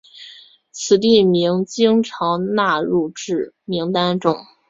[0.71, 4.35] 此地名经常纳入至的名单中。